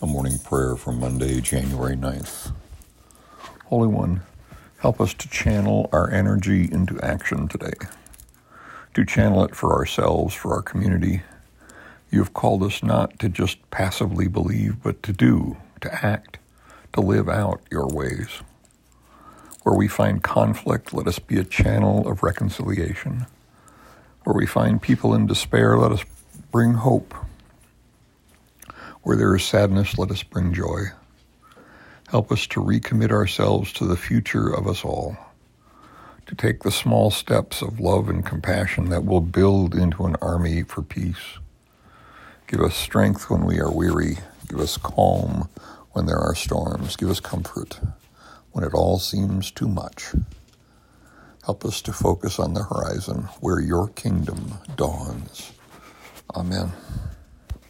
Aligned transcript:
A 0.00 0.06
morning 0.06 0.38
prayer 0.38 0.76
for 0.76 0.92
Monday, 0.92 1.40
January 1.40 1.96
9th. 1.96 2.52
Holy 3.64 3.88
One, 3.88 4.22
help 4.78 5.00
us 5.00 5.12
to 5.14 5.28
channel 5.28 5.88
our 5.92 6.08
energy 6.08 6.68
into 6.70 7.00
action 7.00 7.48
today, 7.48 7.72
to 8.94 9.04
channel 9.04 9.42
it 9.42 9.56
for 9.56 9.74
ourselves, 9.74 10.36
for 10.36 10.54
our 10.54 10.62
community. 10.62 11.22
You 12.12 12.20
have 12.20 12.32
called 12.32 12.62
us 12.62 12.80
not 12.80 13.18
to 13.18 13.28
just 13.28 13.68
passively 13.72 14.28
believe, 14.28 14.80
but 14.84 15.02
to 15.02 15.12
do, 15.12 15.56
to 15.80 15.92
act, 16.06 16.38
to 16.92 17.00
live 17.00 17.28
out 17.28 17.60
your 17.68 17.88
ways. 17.88 18.28
Where 19.64 19.76
we 19.76 19.88
find 19.88 20.22
conflict, 20.22 20.94
let 20.94 21.08
us 21.08 21.18
be 21.18 21.40
a 21.40 21.44
channel 21.44 22.06
of 22.06 22.22
reconciliation. 22.22 23.26
Where 24.22 24.36
we 24.36 24.46
find 24.46 24.80
people 24.80 25.12
in 25.12 25.26
despair, 25.26 25.76
let 25.76 25.90
us 25.90 26.04
bring 26.52 26.74
hope. 26.74 27.16
Where 29.02 29.16
there 29.16 29.34
is 29.36 29.44
sadness, 29.44 29.98
let 29.98 30.10
us 30.10 30.22
bring 30.22 30.52
joy. 30.54 30.86
Help 32.08 32.32
us 32.32 32.46
to 32.48 32.60
recommit 32.60 33.10
ourselves 33.10 33.72
to 33.74 33.86
the 33.86 33.96
future 33.96 34.48
of 34.48 34.66
us 34.66 34.84
all, 34.84 35.16
to 36.26 36.34
take 36.34 36.62
the 36.62 36.70
small 36.70 37.10
steps 37.10 37.62
of 37.62 37.80
love 37.80 38.08
and 38.08 38.24
compassion 38.24 38.90
that 38.90 39.04
will 39.04 39.20
build 39.20 39.74
into 39.74 40.06
an 40.06 40.16
army 40.22 40.62
for 40.62 40.82
peace. 40.82 41.38
Give 42.46 42.60
us 42.60 42.74
strength 42.74 43.30
when 43.30 43.44
we 43.44 43.60
are 43.60 43.70
weary. 43.70 44.18
Give 44.48 44.60
us 44.60 44.78
calm 44.78 45.48
when 45.92 46.06
there 46.06 46.18
are 46.18 46.34
storms. 46.34 46.96
Give 46.96 47.10
us 47.10 47.20
comfort 47.20 47.80
when 48.52 48.64
it 48.64 48.74
all 48.74 48.98
seems 48.98 49.50
too 49.50 49.68
much. 49.68 50.12
Help 51.44 51.64
us 51.64 51.82
to 51.82 51.92
focus 51.92 52.38
on 52.38 52.54
the 52.54 52.64
horizon 52.64 53.28
where 53.40 53.60
your 53.60 53.88
kingdom 53.88 54.54
dawns. 54.76 55.52
Amen. 56.34 56.72